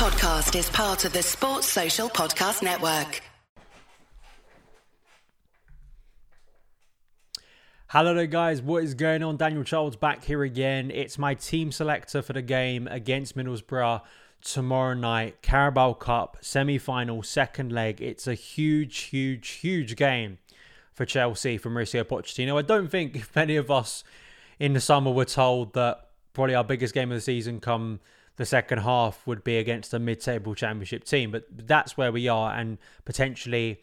podcast 0.00 0.58
is 0.58 0.70
part 0.70 1.04
of 1.04 1.12
the 1.12 1.22
Sports 1.22 1.66
Social 1.66 2.08
Podcast 2.08 2.62
Network. 2.62 3.20
Hello 7.88 8.14
there, 8.14 8.26
guys. 8.26 8.62
What 8.62 8.82
is 8.82 8.94
going 8.94 9.22
on? 9.22 9.36
Daniel 9.36 9.62
Childs 9.62 9.96
back 9.96 10.24
here 10.24 10.42
again. 10.42 10.90
It's 10.90 11.18
my 11.18 11.34
team 11.34 11.70
selector 11.70 12.22
for 12.22 12.32
the 12.32 12.40
game 12.40 12.86
against 12.86 13.36
Middlesbrough 13.36 14.00
tomorrow 14.40 14.94
night. 14.94 15.42
Carabao 15.42 15.92
Cup 15.92 16.38
semi 16.40 16.78
final, 16.78 17.22
second 17.22 17.70
leg. 17.70 18.00
It's 18.00 18.26
a 18.26 18.32
huge, 18.32 18.96
huge, 19.00 19.48
huge 19.48 19.96
game 19.96 20.38
for 20.94 21.04
Chelsea 21.04 21.58
for 21.58 21.68
Mauricio 21.68 22.04
Pochettino. 22.04 22.58
I 22.58 22.62
don't 22.62 22.90
think 22.90 23.22
many 23.36 23.56
of 23.56 23.70
us 23.70 24.02
in 24.58 24.72
the 24.72 24.80
summer 24.80 25.10
were 25.10 25.26
told 25.26 25.74
that 25.74 26.06
probably 26.32 26.54
our 26.54 26.64
biggest 26.64 26.94
game 26.94 27.10
of 27.10 27.16
the 27.16 27.20
season 27.20 27.60
come 27.60 28.00
the 28.36 28.46
second 28.46 28.78
half 28.78 29.26
would 29.26 29.44
be 29.44 29.58
against 29.58 29.92
a 29.92 29.98
mid-table 29.98 30.54
championship 30.54 31.04
team 31.04 31.30
but 31.30 31.44
that's 31.50 31.96
where 31.96 32.12
we 32.12 32.28
are 32.28 32.54
and 32.54 32.78
potentially 33.04 33.80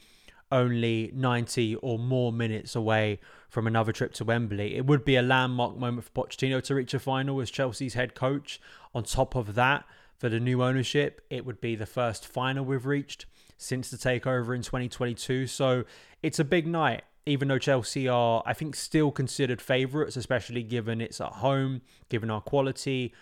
only 0.52 1.12
90 1.14 1.76
or 1.76 2.00
more 2.00 2.32
minutes 2.32 2.76
away 2.76 3.20
from 3.50 3.68
another 3.68 3.92
trip 3.92 4.14
to 4.14 4.26
Wembley. 4.26 4.76
It 4.76 4.86
would 4.86 5.04
be 5.04 5.16
a 5.16 5.22
landmark 5.22 5.78
moment 5.78 6.06
for 6.06 6.12
Pochettino 6.12 6.62
to 6.64 6.76
reach 6.76 6.94
a 6.94 7.00
final 7.00 7.40
as 7.42 7.52
Chelsea's 7.52 7.96
head 7.96 8.16
coach. 8.16 8.60
On 8.96 9.04
top 9.04 9.36
of 9.36 9.56
that, 9.56 9.86
for 10.18 10.30
the 10.30 10.40
new 10.40 10.64
ownership, 10.64 11.22
it 11.30 11.46
would 11.46 11.62
be 11.62 11.76
the 11.76 11.86
first 11.86 12.26
final 12.26 12.66
we've 12.66 12.86
reached 12.86 13.26
since 13.58 13.90
the 13.90 13.98
takeover 13.98 14.56
in 14.56 14.62
2022. 14.62 15.48
So 15.48 15.84
it's 16.24 16.40
a 16.40 16.44
big 16.44 16.66
night 16.66 17.04
even 17.28 17.48
though 17.50 17.60
Chelsea 17.60 18.08
are, 18.08 18.42
I 18.46 18.54
think, 18.54 18.76
still 18.76 19.12
considered 19.12 19.62
favourites, 19.62 20.16
especially 20.16 20.64
given 20.64 21.02
it's 21.02 21.20
at 21.22 21.34
home, 21.34 21.82
given 22.10 22.32
our 22.32 22.42
quality, 22.42 23.14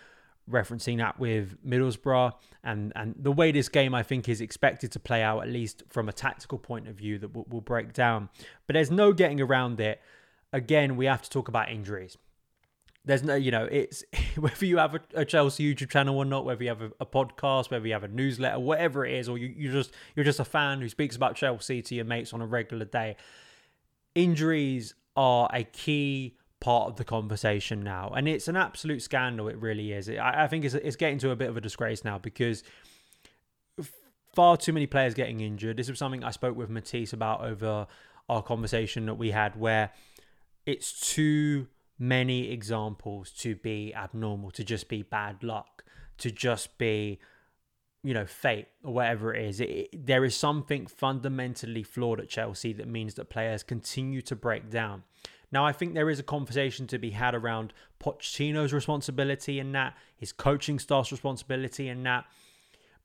referencing 0.50 0.98
that 0.98 1.18
with 1.18 1.56
Middlesbrough, 1.66 2.32
and, 2.62 2.92
and 2.94 3.14
the 3.18 3.32
way 3.32 3.52
this 3.52 3.68
game, 3.68 3.94
I 3.94 4.02
think, 4.02 4.28
is 4.28 4.40
expected 4.40 4.92
to 4.92 5.00
play 5.00 5.22
out, 5.22 5.42
at 5.42 5.48
least 5.48 5.82
from 5.88 6.08
a 6.08 6.12
tactical 6.12 6.58
point 6.58 6.88
of 6.88 6.94
view, 6.94 7.18
that 7.18 7.34
we'll, 7.34 7.46
we'll 7.48 7.60
break 7.60 7.92
down. 7.92 8.28
But 8.66 8.74
there's 8.74 8.90
no 8.90 9.12
getting 9.12 9.40
around 9.40 9.80
it. 9.80 10.00
Again, 10.52 10.96
we 10.96 11.06
have 11.06 11.22
to 11.22 11.30
talk 11.30 11.48
about 11.48 11.70
injuries. 11.70 12.16
There's 13.04 13.22
no, 13.22 13.34
you 13.34 13.50
know, 13.50 13.68
it's 13.70 14.04
whether 14.36 14.64
you 14.64 14.78
have 14.78 14.94
a, 14.94 15.00
a 15.14 15.24
Chelsea 15.24 15.74
YouTube 15.74 15.90
channel 15.90 16.16
or 16.16 16.24
not, 16.24 16.44
whether 16.44 16.62
you 16.62 16.68
have 16.70 16.82
a, 16.82 16.92
a, 17.00 17.06
podcast, 17.06 17.70
whether 17.70 17.86
you 17.86 17.92
have 17.92 18.04
a 18.04 18.08
newsletter, 18.08 18.58
whatever 18.58 19.04
it 19.04 19.14
is, 19.14 19.28
or 19.28 19.38
you, 19.38 19.52
you 19.56 19.70
just 19.70 19.92
you're 20.14 20.24
just 20.24 20.40
a 20.40 20.44
fan 20.44 20.80
who 20.80 20.88
speaks 20.88 21.14
about 21.14 21.36
Chelsea 21.36 21.82
to 21.82 21.94
your 21.94 22.04
mates 22.04 22.32
on 22.32 22.40
a 22.40 22.46
regular 22.46 22.84
day 22.84 23.16
injuries 24.16 24.94
are 25.14 25.48
a 25.52 25.62
key 25.62 26.36
part 26.60 26.88
of 26.88 26.96
the 26.96 27.04
conversation 27.04 27.82
now, 27.82 28.12
and 28.16 28.26
it's 28.26 28.48
an 28.48 28.56
absolute 28.56 29.02
scandal. 29.02 29.48
It 29.48 29.58
really 29.58 29.92
is. 29.92 30.08
I, 30.08 30.44
I 30.44 30.48
think 30.48 30.64
it's 30.64 30.74
it's 30.74 30.96
getting 30.96 31.18
to 31.18 31.30
a 31.30 31.36
bit 31.36 31.48
of 31.48 31.56
a 31.56 31.60
disgrace 31.60 32.04
now 32.04 32.18
because 32.18 32.64
far 34.34 34.56
too 34.56 34.72
many 34.72 34.86
players 34.86 35.14
getting 35.14 35.40
injured. 35.40 35.76
This 35.76 35.88
was 35.88 35.98
something 35.98 36.24
I 36.24 36.30
spoke 36.30 36.56
with 36.56 36.68
Matisse 36.68 37.12
about 37.12 37.42
over 37.42 37.86
our 38.28 38.42
conversation 38.42 39.06
that 39.06 39.14
we 39.14 39.30
had, 39.30 39.54
where 39.54 39.92
it's 40.64 41.14
too 41.14 41.68
many 41.98 42.50
examples 42.50 43.30
to 43.30 43.54
be 43.54 43.94
abnormal, 43.94 44.50
to 44.50 44.64
just 44.64 44.88
be 44.88 45.02
bad 45.02 45.42
luck, 45.42 45.84
to 46.18 46.30
just 46.30 46.76
be 46.78 47.20
you 48.02 48.14
know, 48.14 48.26
fate 48.26 48.68
or 48.84 48.94
whatever 48.94 49.34
it 49.34 49.44
is. 49.44 49.60
It, 49.60 49.70
it, 49.70 50.06
there 50.06 50.24
is 50.24 50.36
something 50.36 50.86
fundamentally 50.86 51.82
flawed 51.82 52.20
at 52.20 52.28
Chelsea 52.28 52.72
that 52.74 52.88
means 52.88 53.14
that 53.14 53.30
players 53.30 53.62
continue 53.62 54.22
to 54.22 54.36
break 54.36 54.70
down. 54.70 55.02
Now, 55.52 55.64
I 55.64 55.72
think 55.72 55.94
there 55.94 56.10
is 56.10 56.18
a 56.18 56.24
conversation 56.24 56.86
to 56.88 56.98
be 56.98 57.10
had 57.10 57.34
around 57.34 57.72
Pochettino's 58.00 58.72
responsibility 58.72 59.58
in 59.58 59.72
that, 59.72 59.96
his 60.16 60.32
coaching 60.32 60.78
staff's 60.78 61.12
responsibility 61.12 61.88
in 61.88 62.02
that. 62.02 62.24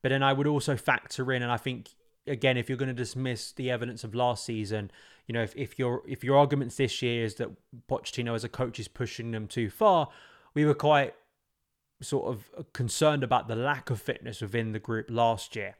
But 0.02 0.08
then 0.08 0.22
I 0.22 0.32
would 0.32 0.48
also 0.48 0.76
factor 0.76 1.32
in, 1.32 1.42
and 1.42 1.52
I 1.52 1.56
think 1.56 1.90
again, 2.26 2.56
if 2.56 2.68
you're 2.68 2.78
going 2.78 2.88
to 2.88 2.94
dismiss 2.94 3.52
the 3.52 3.70
evidence 3.70 4.04
of 4.04 4.14
last 4.14 4.44
season, 4.44 4.90
you 5.26 5.32
know, 5.32 5.42
if, 5.42 5.54
if 5.56 5.78
your 5.78 6.02
if 6.06 6.24
your 6.24 6.36
arguments 6.36 6.76
this 6.76 7.02
year 7.02 7.24
is 7.24 7.36
that 7.36 7.48
Pochettino 7.88 8.34
as 8.34 8.44
a 8.44 8.48
coach 8.48 8.78
is 8.78 8.88
pushing 8.88 9.30
them 9.30 9.46
too 9.46 9.70
far, 9.70 10.08
we 10.54 10.64
were 10.64 10.74
quite 10.74 11.14
sort 12.02 12.28
of 12.28 12.72
concerned 12.72 13.22
about 13.22 13.48
the 13.48 13.56
lack 13.56 13.90
of 13.90 14.00
fitness 14.00 14.40
within 14.40 14.72
the 14.72 14.78
group 14.78 15.06
last 15.08 15.56
year. 15.56 15.76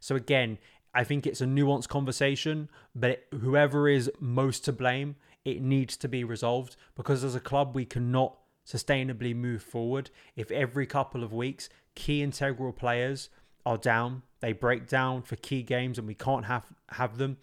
So 0.00 0.14
again, 0.14 0.58
I 0.94 1.04
think 1.04 1.26
it's 1.26 1.40
a 1.40 1.46
nuanced 1.46 1.88
conversation, 1.88 2.68
but 2.94 3.24
whoever 3.40 3.88
is 3.88 4.10
most 4.20 4.64
to 4.66 4.72
blame, 4.72 5.16
it 5.44 5.62
needs 5.62 5.96
to 5.98 6.08
be 6.08 6.24
resolved 6.24 6.76
because 6.94 7.24
as 7.24 7.34
a 7.34 7.40
club 7.40 7.74
we 7.74 7.84
cannot 7.84 8.36
sustainably 8.66 9.34
move 9.34 9.62
forward 9.62 10.10
if 10.36 10.50
every 10.52 10.86
couple 10.86 11.24
of 11.24 11.32
weeks 11.32 11.68
key 11.94 12.22
integral 12.22 12.72
players 12.72 13.28
are 13.64 13.76
down, 13.76 14.22
they 14.40 14.52
break 14.52 14.88
down 14.88 15.22
for 15.22 15.36
key 15.36 15.62
games 15.62 15.98
and 15.98 16.06
we 16.06 16.14
can't 16.14 16.46
have 16.46 16.66
have 16.90 17.18
them. 17.18 17.38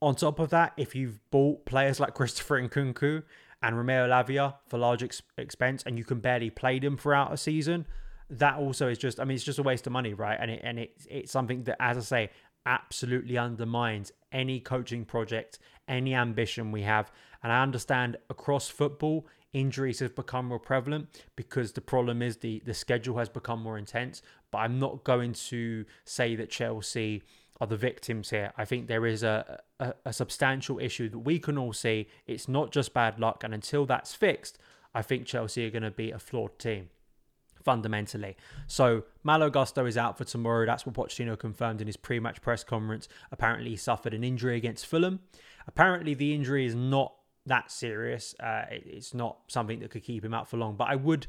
On 0.00 0.14
top 0.14 0.38
of 0.38 0.50
that, 0.50 0.72
if 0.76 0.94
you've 0.94 1.18
bought 1.30 1.64
players 1.64 2.00
like 2.00 2.14
Christopher 2.14 2.60
Nkunku 2.60 3.22
and 3.62 3.76
Romeo 3.76 4.08
Lavia 4.08 4.54
for 4.68 4.78
large 4.78 5.02
ex- 5.02 5.22
expense, 5.38 5.82
and 5.86 5.98
you 5.98 6.04
can 6.04 6.20
barely 6.20 6.50
play 6.50 6.78
them 6.78 6.96
throughout 6.96 7.32
a 7.32 7.36
season, 7.36 7.86
that 8.30 8.56
also 8.56 8.88
is 8.88 8.98
just, 8.98 9.20
I 9.20 9.24
mean, 9.24 9.34
it's 9.34 9.44
just 9.44 9.58
a 9.58 9.62
waste 9.62 9.86
of 9.86 9.92
money, 9.92 10.14
right? 10.14 10.38
And 10.40 10.50
it 10.50 10.60
and 10.64 10.78
it, 10.78 10.96
it's 11.08 11.32
something 11.32 11.64
that, 11.64 11.76
as 11.80 11.96
I 11.96 12.00
say, 12.00 12.30
absolutely 12.66 13.36
undermines 13.38 14.12
any 14.30 14.60
coaching 14.60 15.04
project, 15.04 15.58
any 15.88 16.14
ambition 16.14 16.72
we 16.72 16.82
have. 16.82 17.12
And 17.42 17.52
I 17.52 17.62
understand 17.62 18.16
across 18.30 18.68
football, 18.68 19.26
injuries 19.52 20.00
have 20.00 20.14
become 20.14 20.46
more 20.46 20.58
prevalent 20.58 21.22
because 21.36 21.72
the 21.72 21.80
problem 21.80 22.22
is 22.22 22.38
the 22.38 22.62
the 22.64 22.74
schedule 22.74 23.18
has 23.18 23.28
become 23.28 23.60
more 23.62 23.78
intense. 23.78 24.22
But 24.50 24.58
I'm 24.58 24.78
not 24.78 25.04
going 25.04 25.32
to 25.34 25.84
say 26.04 26.36
that 26.36 26.50
Chelsea 26.50 27.22
are 27.62 27.66
the 27.68 27.76
victims 27.76 28.30
here. 28.30 28.52
I 28.58 28.64
think 28.64 28.88
there 28.88 29.06
is 29.06 29.22
a, 29.22 29.60
a, 29.78 29.94
a 30.06 30.12
substantial 30.12 30.80
issue 30.80 31.08
that 31.08 31.20
we 31.20 31.38
can 31.38 31.56
all 31.56 31.72
see. 31.72 32.08
It's 32.26 32.48
not 32.48 32.72
just 32.72 32.92
bad 32.92 33.20
luck, 33.20 33.44
and 33.44 33.54
until 33.54 33.86
that's 33.86 34.16
fixed, 34.16 34.58
I 34.92 35.02
think 35.02 35.26
Chelsea 35.26 35.64
are 35.64 35.70
going 35.70 35.84
to 35.84 35.92
be 35.92 36.10
a 36.10 36.18
flawed 36.18 36.58
team 36.58 36.88
fundamentally. 37.62 38.36
So 38.66 39.04
Malo 39.22 39.48
Gusto 39.48 39.86
is 39.86 39.96
out 39.96 40.18
for 40.18 40.24
tomorrow. 40.24 40.66
That's 40.66 40.84
what 40.84 40.96
Pochettino 40.96 41.38
confirmed 41.38 41.80
in 41.80 41.86
his 41.86 41.96
pre-match 41.96 42.42
press 42.42 42.64
conference. 42.64 43.06
Apparently, 43.30 43.70
he 43.70 43.76
suffered 43.76 44.12
an 44.12 44.24
injury 44.24 44.56
against 44.56 44.84
Fulham. 44.84 45.20
Apparently, 45.68 46.14
the 46.14 46.34
injury 46.34 46.66
is 46.66 46.74
not 46.74 47.14
that 47.46 47.70
serious. 47.70 48.34
Uh, 48.40 48.64
it's 48.70 49.14
not 49.14 49.36
something 49.46 49.78
that 49.78 49.90
could 49.90 50.02
keep 50.02 50.24
him 50.24 50.34
out 50.34 50.48
for 50.48 50.56
long. 50.56 50.74
But 50.74 50.88
I 50.88 50.96
would 50.96 51.28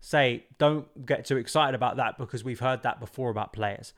say 0.00 0.44
don't 0.58 1.06
get 1.06 1.24
too 1.24 1.36
excited 1.36 1.74
about 1.74 1.96
that 1.96 2.18
because 2.18 2.42
we've 2.42 2.60
heard 2.60 2.82
that 2.82 3.00
before 3.00 3.30
about 3.30 3.52
players. 3.52 3.92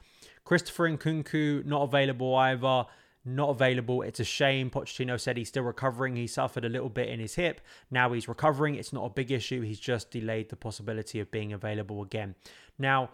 Christopher 0.45 0.91
Nkunku 0.91 1.65
not 1.65 1.83
available 1.83 2.35
either. 2.35 2.87
Not 3.25 3.51
available. 3.51 4.03
It's 4.03 4.19
a 4.19 4.25
shame. 4.25 4.69
Pochettino 4.69 5.19
said 5.19 5.37
he's 5.37 5.49
still 5.49 5.63
recovering. 5.63 6.17
He 6.17 6.27
suffered 6.27 6.65
a 6.65 6.69
little 6.69 6.89
bit 6.89 7.09
in 7.09 7.21
his 7.21 7.37
hip. 7.37 7.61
Now 7.89 8.13
he's 8.13 8.27
recovering. 8.27 8.75
It's 8.75 8.93
not 8.93 9.05
a 9.05 9.11
big 9.11 9.31
issue. 9.31 9.61
He's 9.61 9.79
just 9.79 10.11
delayed 10.11 10.49
the 10.49 10.57
possibility 10.57 11.21
of 11.21 11.31
being 11.31 11.53
available 11.53 12.03
again. 12.03 12.35
Now, 12.79 13.11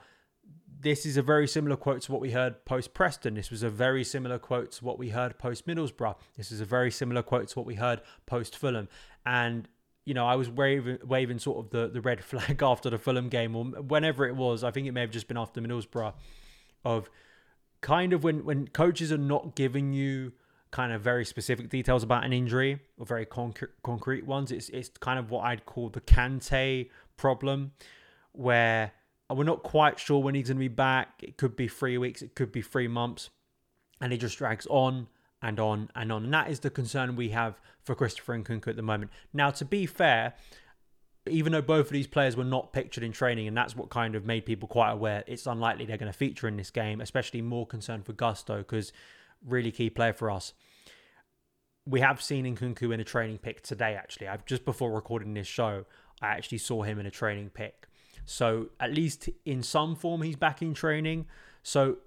this 0.80 1.04
is 1.04 1.18
a 1.18 1.22
very 1.22 1.46
similar 1.46 1.76
quote 1.76 2.00
to 2.02 2.12
what 2.12 2.22
we 2.22 2.30
heard 2.30 2.64
post 2.64 2.94
Preston. 2.94 3.34
This 3.34 3.50
was 3.50 3.62
a 3.62 3.68
very 3.68 4.02
similar 4.02 4.38
quote 4.38 4.72
to 4.72 4.84
what 4.84 4.98
we 4.98 5.10
heard 5.10 5.38
post 5.38 5.66
Middlesbrough. 5.66 6.16
This 6.38 6.52
is 6.52 6.62
a 6.62 6.64
very 6.64 6.90
similar 6.90 7.22
quote 7.22 7.48
to 7.48 7.58
what 7.58 7.66
we 7.66 7.74
heard 7.74 8.00
post 8.24 8.56
Fulham. 8.56 8.88
And 9.26 9.68
you 10.08 10.14
know, 10.14 10.26
I 10.26 10.36
was 10.36 10.48
waving, 10.48 11.00
waving 11.04 11.38
sort 11.38 11.66
of 11.66 11.70
the, 11.70 11.88
the 11.88 12.00
red 12.00 12.24
flag 12.30 12.62
after 12.62 12.88
the 12.88 12.96
Fulham 12.96 13.28
game 13.28 13.54
or 13.54 13.64
whenever 13.64 14.26
it 14.26 14.34
was. 14.34 14.64
I 14.64 14.70
think 14.70 14.86
it 14.86 14.92
may 14.92 15.02
have 15.02 15.10
just 15.10 15.28
been 15.28 15.36
after 15.36 15.60
Middlesbrough 15.60 16.14
of 16.84 17.10
kind 17.82 18.14
of 18.14 18.24
when 18.24 18.44
when 18.44 18.68
coaches 18.68 19.12
are 19.12 19.18
not 19.18 19.54
giving 19.54 19.92
you 19.92 20.32
kind 20.70 20.92
of 20.92 21.02
very 21.02 21.24
specific 21.26 21.68
details 21.68 22.02
about 22.02 22.24
an 22.24 22.32
injury 22.32 22.80
or 22.96 23.04
very 23.04 23.26
concrete 23.26 24.26
ones. 24.26 24.50
It's 24.50 24.70
it's 24.70 24.88
kind 24.88 25.18
of 25.18 25.30
what 25.30 25.44
I'd 25.44 25.66
call 25.66 25.90
the 25.90 26.00
Kante 26.00 26.88
problem, 27.18 27.72
where 28.32 28.92
we're 29.28 29.44
not 29.44 29.62
quite 29.62 29.98
sure 29.98 30.22
when 30.22 30.34
he's 30.34 30.48
going 30.48 30.56
to 30.56 30.60
be 30.60 30.68
back. 30.68 31.22
It 31.22 31.36
could 31.36 31.54
be 31.54 31.68
three 31.68 31.98
weeks, 31.98 32.22
it 32.22 32.34
could 32.34 32.50
be 32.50 32.62
three 32.62 32.88
months, 32.88 33.28
and 34.00 34.10
it 34.10 34.16
just 34.16 34.38
drags 34.38 34.66
on 34.70 35.08
and 35.42 35.60
on 35.60 35.90
and 35.94 36.10
on. 36.10 36.24
And 36.24 36.34
that 36.34 36.50
is 36.50 36.60
the 36.60 36.70
concern 36.70 37.16
we 37.16 37.30
have 37.30 37.60
for 37.82 37.94
Christopher 37.94 38.38
Nkunku 38.38 38.68
at 38.68 38.76
the 38.76 38.82
moment. 38.82 39.10
Now, 39.32 39.50
to 39.50 39.64
be 39.64 39.86
fair, 39.86 40.34
even 41.26 41.52
though 41.52 41.62
both 41.62 41.86
of 41.86 41.92
these 41.92 42.06
players 42.06 42.36
were 42.36 42.44
not 42.44 42.72
pictured 42.72 43.04
in 43.04 43.12
training, 43.12 43.46
and 43.46 43.56
that's 43.56 43.76
what 43.76 43.90
kind 43.90 44.14
of 44.14 44.24
made 44.24 44.46
people 44.46 44.68
quite 44.68 44.90
aware, 44.90 45.24
it's 45.26 45.46
unlikely 45.46 45.84
they're 45.84 45.96
going 45.96 46.12
to 46.12 46.18
feature 46.18 46.48
in 46.48 46.56
this 46.56 46.70
game, 46.70 47.00
especially 47.00 47.42
more 47.42 47.66
concerned 47.66 48.04
for 48.04 48.12
Gusto, 48.12 48.58
because 48.58 48.92
really 49.46 49.70
key 49.70 49.90
player 49.90 50.12
for 50.12 50.30
us. 50.30 50.54
We 51.86 52.00
have 52.00 52.20
seen 52.20 52.44
Nkunku 52.44 52.92
in 52.92 53.00
a 53.00 53.04
training 53.04 53.38
pick 53.38 53.62
today, 53.62 53.94
actually. 53.94 54.28
I've 54.28 54.44
just 54.44 54.64
before 54.64 54.90
recording 54.92 55.34
this 55.34 55.46
show, 55.46 55.84
I 56.20 56.28
actually 56.28 56.58
saw 56.58 56.82
him 56.82 56.98
in 56.98 57.06
a 57.06 57.10
training 57.10 57.50
pick. 57.50 57.86
So 58.26 58.68
at 58.78 58.92
least 58.92 59.30
in 59.46 59.62
some 59.62 59.96
form, 59.96 60.20
he's 60.22 60.36
back 60.36 60.60
in 60.60 60.74
training. 60.74 61.26
So 61.62 61.98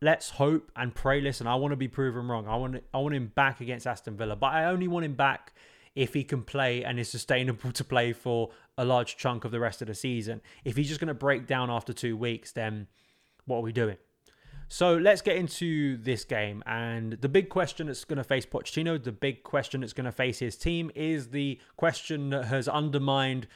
let's 0.00 0.30
hope 0.30 0.70
and 0.76 0.94
pray. 0.94 1.20
Listen, 1.20 1.46
I 1.46 1.56
want 1.56 1.72
to 1.72 1.76
be 1.76 1.88
proven 1.88 2.28
wrong. 2.28 2.46
I 2.46 2.56
want 2.56 2.82
I 2.92 2.98
want 2.98 3.14
him 3.14 3.32
back 3.34 3.60
against 3.60 3.86
Aston 3.86 4.16
Villa, 4.16 4.36
but 4.36 4.48
I 4.48 4.66
only 4.66 4.88
want 4.88 5.04
him 5.04 5.14
back 5.14 5.52
if 5.94 6.14
he 6.14 6.22
can 6.22 6.42
play 6.42 6.84
and 6.84 6.98
is 6.98 7.08
sustainable 7.10 7.72
to 7.72 7.84
play 7.84 8.12
for 8.12 8.50
a 8.76 8.84
large 8.84 9.16
chunk 9.16 9.44
of 9.44 9.50
the 9.50 9.60
rest 9.60 9.82
of 9.82 9.88
the 9.88 9.94
season. 9.94 10.40
If 10.64 10.76
he's 10.76 10.88
just 10.88 11.00
going 11.00 11.08
to 11.08 11.14
break 11.14 11.46
down 11.46 11.70
after 11.70 11.92
two 11.92 12.16
weeks, 12.16 12.52
then 12.52 12.86
what 13.46 13.58
are 13.58 13.62
we 13.62 13.72
doing? 13.72 13.96
So 14.70 14.96
let's 14.96 15.22
get 15.22 15.36
into 15.36 15.96
this 15.96 16.24
game. 16.24 16.62
And 16.66 17.14
the 17.14 17.28
big 17.28 17.48
question 17.48 17.86
that's 17.86 18.04
going 18.04 18.18
to 18.18 18.24
face 18.24 18.44
Pochettino, 18.44 19.02
the 19.02 19.12
big 19.12 19.42
question 19.42 19.80
that's 19.80 19.94
going 19.94 20.04
to 20.04 20.12
face 20.12 20.38
his 20.38 20.56
team, 20.56 20.90
is 20.94 21.30
the 21.30 21.58
question 21.76 22.30
that 22.30 22.44
has 22.44 22.68
undermined 22.68 23.48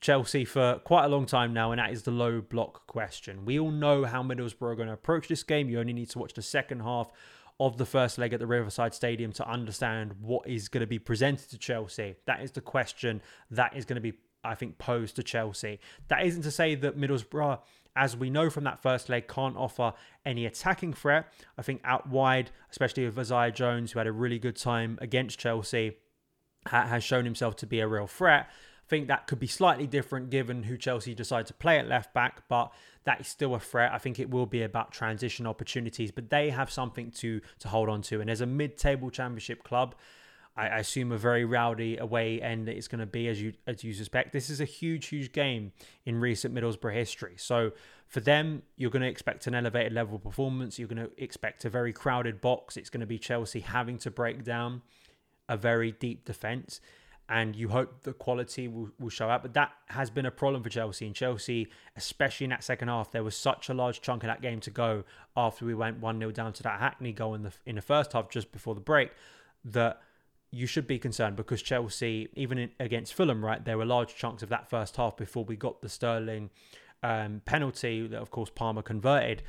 Chelsea 0.00 0.44
for 0.44 0.80
quite 0.84 1.04
a 1.04 1.08
long 1.08 1.26
time 1.26 1.52
now, 1.52 1.72
and 1.72 1.78
that 1.78 1.92
is 1.92 2.02
the 2.04 2.10
low 2.10 2.40
block 2.40 2.86
question. 2.86 3.44
We 3.44 3.58
all 3.58 3.70
know 3.70 4.04
how 4.04 4.22
Middlesbrough 4.22 4.72
are 4.72 4.74
going 4.74 4.88
to 4.88 4.94
approach 4.94 5.28
this 5.28 5.42
game. 5.42 5.68
You 5.68 5.78
only 5.78 5.92
need 5.92 6.10
to 6.10 6.18
watch 6.18 6.32
the 6.32 6.42
second 6.42 6.80
half 6.80 7.10
of 7.58 7.76
the 7.76 7.84
first 7.84 8.16
leg 8.16 8.32
at 8.32 8.40
the 8.40 8.46
Riverside 8.46 8.94
Stadium 8.94 9.32
to 9.32 9.46
understand 9.46 10.14
what 10.22 10.48
is 10.48 10.68
going 10.68 10.80
to 10.80 10.86
be 10.86 10.98
presented 10.98 11.50
to 11.50 11.58
Chelsea. 11.58 12.16
That 12.24 12.42
is 12.42 12.52
the 12.52 12.62
question 12.62 13.20
that 13.50 13.76
is 13.76 13.84
going 13.84 13.96
to 13.96 14.00
be, 14.00 14.14
I 14.42 14.54
think, 14.54 14.78
posed 14.78 15.16
to 15.16 15.22
Chelsea. 15.22 15.78
That 16.08 16.24
isn't 16.24 16.42
to 16.42 16.50
say 16.50 16.74
that 16.76 16.98
Middlesbrough, 16.98 17.58
as 17.94 18.16
we 18.16 18.30
know 18.30 18.48
from 18.48 18.64
that 18.64 18.80
first 18.80 19.10
leg, 19.10 19.28
can't 19.28 19.58
offer 19.58 19.92
any 20.24 20.46
attacking 20.46 20.94
threat. 20.94 21.30
I 21.58 21.62
think 21.62 21.82
out 21.84 22.08
wide, 22.08 22.50
especially 22.70 23.04
with 23.04 23.18
Isaiah 23.18 23.52
Jones, 23.52 23.92
who 23.92 23.98
had 23.98 24.06
a 24.06 24.12
really 24.12 24.38
good 24.38 24.56
time 24.56 24.98
against 25.02 25.38
Chelsea, 25.38 25.98
has 26.66 27.04
shown 27.04 27.26
himself 27.26 27.56
to 27.56 27.66
be 27.66 27.80
a 27.80 27.88
real 27.88 28.06
threat 28.06 28.48
think 28.90 29.06
that 29.06 29.28
could 29.28 29.38
be 29.38 29.46
slightly 29.46 29.86
different 29.86 30.28
given 30.30 30.64
who 30.64 30.76
Chelsea 30.76 31.14
decide 31.14 31.46
to 31.46 31.54
play 31.54 31.78
at 31.78 31.88
left 31.88 32.12
back, 32.12 32.42
but 32.48 32.72
that 33.04 33.20
is 33.20 33.28
still 33.28 33.54
a 33.54 33.60
threat. 33.60 33.92
I 33.92 33.98
think 33.98 34.18
it 34.18 34.28
will 34.28 34.46
be 34.46 34.62
about 34.62 34.90
transition 34.90 35.46
opportunities, 35.46 36.10
but 36.10 36.28
they 36.28 36.50
have 36.50 36.70
something 36.70 37.12
to 37.12 37.40
to 37.60 37.68
hold 37.68 37.88
on 37.88 38.02
to. 38.02 38.20
And 38.20 38.28
as 38.28 38.40
a 38.40 38.46
mid-table 38.46 39.10
championship 39.10 39.62
club, 39.62 39.94
I, 40.56 40.80
assume 40.80 41.12
a 41.12 41.16
very 41.16 41.44
rowdy 41.44 41.96
away 41.96 42.42
end 42.42 42.68
it's 42.68 42.88
going 42.88 42.98
to 42.98 43.06
be 43.06 43.28
as 43.28 43.40
you 43.40 43.52
as 43.66 43.84
you 43.84 43.94
suspect. 43.94 44.32
This 44.32 44.50
is 44.50 44.60
a 44.60 44.64
huge, 44.64 45.06
huge 45.06 45.32
game 45.32 45.72
in 46.04 46.20
recent 46.20 46.52
Middlesbrough 46.52 46.92
history. 46.92 47.34
So 47.36 47.70
for 48.08 48.20
them, 48.20 48.62
you're 48.76 48.90
going 48.90 49.02
to 49.02 49.08
expect 49.08 49.46
an 49.46 49.54
elevated 49.54 49.92
level 49.92 50.16
of 50.16 50.24
performance. 50.24 50.78
You're 50.78 50.88
going 50.88 51.06
to 51.06 51.12
expect 51.16 51.64
a 51.64 51.70
very 51.70 51.92
crowded 51.92 52.40
box. 52.40 52.76
It's 52.76 52.90
going 52.90 53.00
to 53.00 53.06
be 53.06 53.18
Chelsea 53.18 53.60
having 53.60 53.98
to 53.98 54.10
break 54.10 54.42
down 54.42 54.82
a 55.48 55.56
very 55.56 55.92
deep 55.92 56.24
defence 56.24 56.80
and 57.30 57.54
you 57.54 57.68
hope 57.68 58.02
the 58.02 58.12
quality 58.12 58.66
will, 58.66 58.90
will 58.98 59.08
show 59.08 59.30
up. 59.30 59.42
But 59.42 59.54
that 59.54 59.70
has 59.86 60.10
been 60.10 60.26
a 60.26 60.32
problem 60.32 60.64
for 60.64 60.68
Chelsea. 60.68 61.06
And 61.06 61.14
Chelsea, 61.14 61.68
especially 61.96 62.44
in 62.44 62.50
that 62.50 62.64
second 62.64 62.88
half, 62.88 63.12
there 63.12 63.22
was 63.22 63.36
such 63.36 63.68
a 63.68 63.74
large 63.74 64.02
chunk 64.02 64.24
of 64.24 64.26
that 64.26 64.42
game 64.42 64.58
to 64.60 64.70
go 64.70 65.04
after 65.36 65.64
we 65.64 65.72
went 65.72 66.00
1 66.00 66.18
0 66.18 66.32
down 66.32 66.52
to 66.54 66.62
that 66.64 66.80
Hackney 66.80 67.12
goal 67.12 67.34
in 67.34 67.44
the, 67.44 67.52
in 67.64 67.76
the 67.76 67.82
first 67.82 68.14
half 68.14 68.30
just 68.30 68.50
before 68.50 68.74
the 68.74 68.80
break 68.80 69.12
that 69.64 70.00
you 70.50 70.66
should 70.66 70.88
be 70.88 70.98
concerned 70.98 71.36
because 71.36 71.62
Chelsea, 71.62 72.28
even 72.34 72.58
in, 72.58 72.70
against 72.80 73.14
Fulham, 73.14 73.44
right, 73.44 73.64
there 73.64 73.78
were 73.78 73.84
large 73.84 74.16
chunks 74.16 74.42
of 74.42 74.48
that 74.48 74.68
first 74.68 74.96
half 74.96 75.16
before 75.16 75.44
we 75.44 75.54
got 75.54 75.80
the 75.82 75.88
Sterling 75.88 76.50
um, 77.04 77.42
penalty 77.44 78.08
that, 78.08 78.20
of 78.20 78.32
course, 78.32 78.50
Palmer 78.50 78.82
converted 78.82 79.44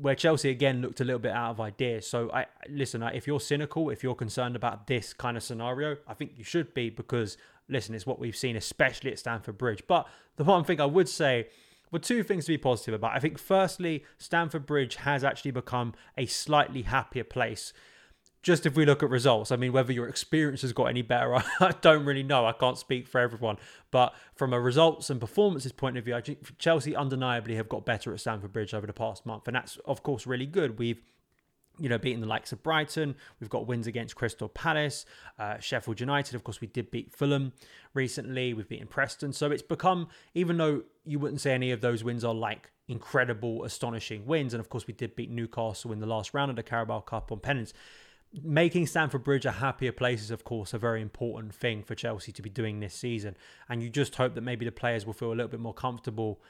where 0.00 0.14
Chelsea 0.14 0.48
again 0.50 0.80
looked 0.80 1.00
a 1.00 1.04
little 1.04 1.18
bit 1.18 1.32
out 1.32 1.50
of 1.50 1.60
ideas. 1.60 2.06
So 2.06 2.30
I 2.32 2.46
listen, 2.68 3.02
if 3.02 3.26
you're 3.26 3.40
cynical, 3.40 3.90
if 3.90 4.02
you're 4.02 4.14
concerned 4.14 4.56
about 4.56 4.86
this 4.86 5.12
kind 5.12 5.36
of 5.36 5.42
scenario, 5.42 5.96
I 6.06 6.14
think 6.14 6.32
you 6.36 6.44
should 6.44 6.72
be 6.72 6.88
because 6.88 7.36
listen, 7.68 7.94
it's 7.94 8.06
what 8.06 8.18
we've 8.18 8.36
seen, 8.36 8.56
especially 8.56 9.10
at 9.12 9.18
Stamford 9.18 9.58
Bridge. 9.58 9.82
But 9.86 10.06
the 10.36 10.44
one 10.44 10.64
thing 10.64 10.80
I 10.80 10.86
would 10.86 11.08
say 11.08 11.48
well, 11.90 12.00
two 12.00 12.22
things 12.22 12.44
to 12.44 12.52
be 12.52 12.58
positive 12.58 12.94
about. 12.94 13.16
I 13.16 13.18
think 13.18 13.38
firstly, 13.38 14.04
Stamford 14.18 14.66
Bridge 14.66 14.96
has 14.96 15.24
actually 15.24 15.52
become 15.52 15.94
a 16.16 16.26
slightly 16.26 16.82
happier 16.82 17.24
place 17.24 17.72
just 18.42 18.66
if 18.66 18.76
we 18.76 18.84
look 18.84 19.02
at 19.02 19.10
results, 19.10 19.50
I 19.50 19.56
mean, 19.56 19.72
whether 19.72 19.92
your 19.92 20.08
experience 20.08 20.62
has 20.62 20.72
got 20.72 20.86
any 20.86 21.02
better, 21.02 21.34
I 21.60 21.74
don't 21.80 22.04
really 22.04 22.22
know. 22.22 22.46
I 22.46 22.52
can't 22.52 22.78
speak 22.78 23.06
for 23.06 23.20
everyone. 23.20 23.56
But 23.90 24.14
from 24.34 24.52
a 24.52 24.60
results 24.60 25.10
and 25.10 25.20
performances 25.20 25.72
point 25.72 25.96
of 25.96 26.04
view, 26.04 26.14
I 26.14 26.20
think 26.20 26.58
Chelsea 26.58 26.94
undeniably 26.94 27.56
have 27.56 27.68
got 27.68 27.84
better 27.84 28.12
at 28.12 28.20
Stamford 28.20 28.52
Bridge 28.52 28.74
over 28.74 28.86
the 28.86 28.92
past 28.92 29.26
month. 29.26 29.48
And 29.48 29.56
that's, 29.56 29.76
of 29.84 30.02
course, 30.02 30.26
really 30.26 30.46
good. 30.46 30.78
We've 30.78 31.02
you 31.80 31.88
know, 31.88 31.98
beating 31.98 32.20
the 32.20 32.26
likes 32.26 32.52
of 32.52 32.62
Brighton. 32.62 33.14
We've 33.40 33.50
got 33.50 33.66
wins 33.66 33.86
against 33.86 34.16
Crystal 34.16 34.48
Palace, 34.48 35.06
uh, 35.38 35.58
Sheffield 35.58 36.00
United. 36.00 36.34
Of 36.34 36.44
course, 36.44 36.60
we 36.60 36.66
did 36.66 36.90
beat 36.90 37.12
Fulham 37.12 37.52
recently. 37.94 38.52
We've 38.52 38.68
beaten 38.68 38.88
Preston. 38.88 39.32
So 39.32 39.50
it's 39.50 39.62
become, 39.62 40.08
even 40.34 40.56
though 40.56 40.82
you 41.04 41.18
wouldn't 41.18 41.40
say 41.40 41.52
any 41.52 41.70
of 41.70 41.80
those 41.80 42.02
wins 42.02 42.24
are 42.24 42.34
like 42.34 42.72
incredible, 42.88 43.64
astonishing 43.64 44.26
wins, 44.26 44.54
and 44.54 44.60
of 44.60 44.68
course, 44.68 44.86
we 44.86 44.94
did 44.94 45.14
beat 45.14 45.30
Newcastle 45.30 45.92
in 45.92 46.00
the 46.00 46.06
last 46.06 46.34
round 46.34 46.50
of 46.50 46.56
the 46.56 46.62
Carabao 46.62 47.00
Cup 47.00 47.30
on 47.30 47.38
pennants 47.38 47.72
making 48.42 48.86
Stamford 48.86 49.24
Bridge 49.24 49.46
a 49.46 49.52
happier 49.52 49.92
place 49.92 50.22
is, 50.22 50.30
of 50.30 50.44
course, 50.44 50.74
a 50.74 50.78
very 50.78 51.00
important 51.00 51.54
thing 51.54 51.82
for 51.82 51.94
Chelsea 51.94 52.32
to 52.32 52.42
be 52.42 52.50
doing 52.50 52.80
this 52.80 52.94
season. 52.94 53.36
And 53.68 53.82
you 53.82 53.90
just 53.90 54.16
hope 54.16 54.34
that 54.34 54.42
maybe 54.42 54.64
the 54.64 54.72
players 54.72 55.06
will 55.06 55.12
feel 55.12 55.28
a 55.28 55.34
little 55.34 55.48
bit 55.48 55.60
more 55.60 55.74
comfortable 55.74 56.40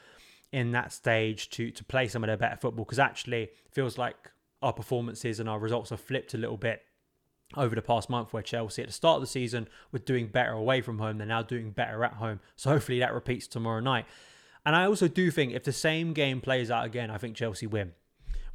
in 0.51 0.71
that 0.71 0.91
stage 0.91 1.49
to 1.51 1.69
to 1.69 1.83
play 1.83 2.07
some 2.07 2.23
of 2.23 2.27
their 2.27 2.37
better 2.37 2.57
football. 2.57 2.85
Because 2.85 2.99
actually, 2.99 3.43
it 3.43 3.71
feels 3.71 3.97
like 3.97 4.15
our 4.61 4.73
performances 4.73 5.39
and 5.39 5.47
our 5.47 5.59
results 5.59 5.89
have 5.89 6.01
flipped 6.01 6.33
a 6.33 6.37
little 6.37 6.57
bit 6.57 6.83
over 7.55 7.75
the 7.75 7.81
past 7.81 8.09
month 8.09 8.31
where 8.31 8.43
Chelsea 8.43 8.81
at 8.81 8.87
the 8.87 8.93
start 8.93 9.15
of 9.15 9.21
the 9.21 9.27
season 9.27 9.67
were 9.91 9.99
doing 9.99 10.27
better 10.27 10.51
away 10.51 10.81
from 10.81 10.99
home. 10.99 11.17
They're 11.17 11.27
now 11.27 11.41
doing 11.41 11.71
better 11.71 12.03
at 12.03 12.13
home. 12.13 12.39
So 12.55 12.69
hopefully 12.69 12.99
that 12.99 13.13
repeats 13.13 13.47
tomorrow 13.47 13.79
night. 13.79 14.05
And 14.65 14.75
I 14.75 14.85
also 14.85 15.07
do 15.07 15.31
think 15.31 15.53
if 15.53 15.63
the 15.63 15.71
same 15.71 16.13
game 16.13 16.41
plays 16.41 16.69
out 16.69 16.85
again, 16.85 17.09
I 17.09 17.17
think 17.17 17.35
Chelsea 17.35 17.65
win. 17.65 17.93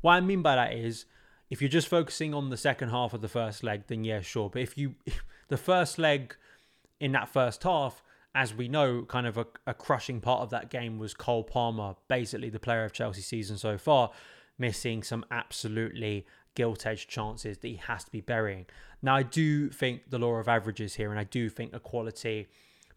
What 0.00 0.12
I 0.12 0.20
mean 0.20 0.42
by 0.42 0.54
that 0.54 0.74
is 0.74 1.06
if 1.50 1.60
you're 1.60 1.68
just 1.68 1.88
focusing 1.88 2.34
on 2.34 2.50
the 2.50 2.56
second 2.56 2.88
half 2.88 3.14
of 3.14 3.20
the 3.20 3.28
first 3.28 3.62
leg, 3.62 3.84
then 3.86 4.04
yeah, 4.04 4.20
sure. 4.20 4.50
But 4.50 4.62
if 4.62 4.78
you, 4.78 4.94
the 5.48 5.56
first 5.56 5.98
leg 5.98 6.34
in 7.00 7.12
that 7.12 7.28
first 7.28 7.62
half, 7.62 8.02
as 8.34 8.54
we 8.54 8.68
know, 8.68 9.02
kind 9.02 9.26
of 9.26 9.38
a, 9.38 9.46
a 9.66 9.74
crushing 9.74 10.20
part 10.20 10.40
of 10.40 10.50
that 10.50 10.70
game 10.70 10.98
was 10.98 11.14
Cole 11.14 11.44
Palmer, 11.44 11.94
basically 12.08 12.50
the 12.50 12.58
player 12.58 12.84
of 12.84 12.92
Chelsea 12.92 13.20
season 13.20 13.56
so 13.56 13.78
far, 13.78 14.10
missing 14.58 15.02
some 15.02 15.24
absolutely 15.30 16.26
gilt 16.54 16.86
edged 16.86 17.08
chances 17.08 17.58
that 17.58 17.68
he 17.68 17.76
has 17.76 18.04
to 18.04 18.10
be 18.10 18.20
burying. 18.20 18.66
Now, 19.02 19.16
I 19.16 19.22
do 19.22 19.68
think 19.68 20.10
the 20.10 20.18
law 20.18 20.34
of 20.34 20.48
averages 20.48 20.94
here, 20.94 21.10
and 21.10 21.20
I 21.20 21.24
do 21.24 21.48
think 21.48 21.74
equality 21.74 22.48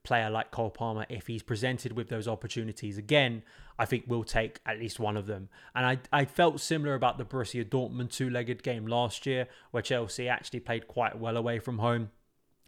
player 0.08 0.30
like 0.30 0.52
Cole 0.52 0.70
Palmer, 0.70 1.06
if 1.10 1.28
he's 1.28 1.44
presented 1.44 1.92
with 1.92 2.08
those 2.08 2.30
opportunities 2.30 2.98
again, 2.98 3.44
I 3.78 3.86
think 3.86 4.06
we'll 4.08 4.24
take 4.24 4.62
at 4.66 4.80
least 4.80 5.02
one 5.02 5.18
of 5.18 5.28
them. 5.28 5.50
And 5.76 5.86
I, 5.86 6.00
I 6.12 6.24
felt 6.24 6.62
similar 6.62 6.96
about 6.96 7.18
the 7.18 7.26
Borussia 7.26 7.66
Dortmund 7.66 8.12
two 8.12 8.30
legged 8.30 8.64
game 8.64 8.88
last 8.88 9.26
year, 9.26 9.48
where 9.72 9.84
Chelsea 9.84 10.30
actually 10.30 10.62
played 10.62 10.88
quite 10.88 11.20
well 11.20 11.36
away 11.36 11.60
from 11.60 11.80
home. 11.80 12.12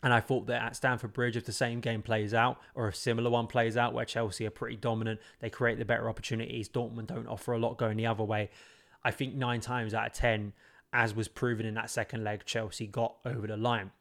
And 0.03 0.13
I 0.13 0.19
thought 0.19 0.47
that 0.47 0.61
at 0.61 0.75
Stamford 0.75 1.13
Bridge, 1.13 1.37
if 1.37 1.45
the 1.45 1.53
same 1.53 1.79
game 1.79 2.01
plays 2.01 2.33
out 2.33 2.59
or 2.75 2.89
a 2.89 2.93
similar 2.93 3.29
one 3.29 3.47
plays 3.47 3.77
out 3.77 3.93
where 3.93 4.05
Chelsea 4.05 4.45
are 4.45 4.51
pretty 4.51 4.75
dominant, 4.75 5.21
they 5.39 5.49
create 5.49 5.77
the 5.77 5.85
better 5.85 6.09
opportunities. 6.09 6.67
Dortmund 6.67 7.07
don't 7.07 7.27
offer 7.27 7.53
a 7.53 7.59
lot 7.59 7.77
going 7.77 7.95
the 7.95 8.05
other 8.05 8.23
way. 8.23 8.49
I 9.03 9.11
think 9.11 9.33
nine 9.33 9.61
times 9.61 9.93
out 9.93 10.07
of 10.07 10.13
10, 10.13 10.53
as 10.91 11.15
was 11.15 11.29
proven 11.29 11.65
in 11.65 11.75
that 11.75 11.89
second 11.89 12.23
leg, 12.23 12.43
Chelsea 12.45 12.85
got 12.85 13.15
over 13.25 13.47
the 13.47 13.57
line. 13.57 13.91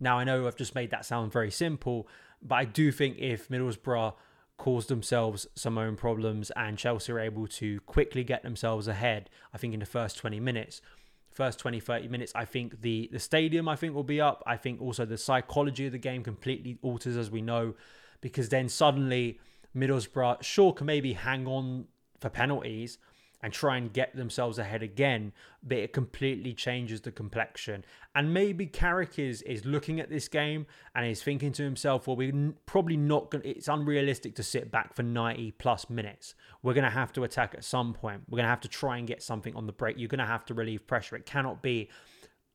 Now, 0.00 0.18
I 0.18 0.24
know 0.24 0.46
I've 0.46 0.56
just 0.56 0.74
made 0.74 0.90
that 0.90 1.04
sound 1.04 1.32
very 1.32 1.50
simple, 1.50 2.08
but 2.42 2.56
I 2.56 2.64
do 2.64 2.92
think 2.92 3.18
if 3.18 3.48
Middlesbrough 3.48 4.14
caused 4.56 4.88
themselves 4.88 5.46
some 5.54 5.78
own 5.78 5.96
problems 5.96 6.50
and 6.56 6.76
Chelsea 6.76 7.12
are 7.12 7.20
able 7.20 7.46
to 7.46 7.80
quickly 7.80 8.24
get 8.24 8.42
themselves 8.42 8.88
ahead, 8.88 9.30
I 9.52 9.58
think 9.58 9.74
in 9.74 9.80
the 9.80 9.86
first 9.86 10.18
20 10.18 10.40
minutes, 10.40 10.80
first 11.38 11.60
20 11.60 11.78
30 11.78 12.08
minutes 12.08 12.32
i 12.34 12.44
think 12.44 12.80
the 12.80 13.08
the 13.12 13.18
stadium 13.20 13.68
i 13.68 13.76
think 13.76 13.94
will 13.94 14.02
be 14.02 14.20
up. 14.20 14.42
I 14.44 14.56
think 14.56 14.80
also 14.80 15.04
the 15.04 15.16
psychology 15.16 15.86
of 15.86 15.92
the 15.92 15.98
game 15.98 16.24
completely 16.24 16.78
alters 16.82 17.16
as 17.16 17.30
we 17.30 17.42
know 17.42 17.74
because 18.20 18.48
then 18.48 18.68
suddenly 18.68 19.38
middlesbrough 19.76 20.42
sure 20.42 20.72
can 20.72 20.86
maybe 20.86 21.12
hang 21.12 21.46
on 21.46 21.86
for 22.18 22.28
penalties 22.28 22.98
and 23.40 23.52
try 23.52 23.76
and 23.76 23.92
get 23.92 24.16
themselves 24.16 24.58
ahead 24.58 24.82
again, 24.82 25.32
but 25.62 25.78
it 25.78 25.92
completely 25.92 26.52
changes 26.52 27.00
the 27.02 27.12
complexion. 27.12 27.84
And 28.14 28.34
maybe 28.34 28.66
Carrick 28.66 29.18
is 29.18 29.42
is 29.42 29.64
looking 29.64 30.00
at 30.00 30.10
this 30.10 30.28
game 30.28 30.66
and 30.94 31.06
is 31.06 31.22
thinking 31.22 31.52
to 31.52 31.62
himself, 31.62 32.06
well, 32.06 32.16
we're 32.16 32.52
probably 32.66 32.96
not 32.96 33.30
going. 33.30 33.44
It's 33.44 33.68
unrealistic 33.68 34.34
to 34.36 34.42
sit 34.42 34.70
back 34.70 34.94
for 34.94 35.02
ninety 35.02 35.52
plus 35.52 35.88
minutes. 35.88 36.34
We're 36.62 36.74
going 36.74 36.84
to 36.84 36.90
have 36.90 37.12
to 37.14 37.24
attack 37.24 37.54
at 37.54 37.64
some 37.64 37.94
point. 37.94 38.22
We're 38.28 38.36
going 38.36 38.46
to 38.46 38.50
have 38.50 38.60
to 38.62 38.68
try 38.68 38.98
and 38.98 39.06
get 39.06 39.22
something 39.22 39.54
on 39.54 39.66
the 39.66 39.72
break. 39.72 39.98
You're 39.98 40.08
going 40.08 40.18
to 40.18 40.26
have 40.26 40.44
to 40.46 40.54
relieve 40.54 40.86
pressure. 40.86 41.16
It 41.16 41.26
cannot 41.26 41.62
be 41.62 41.88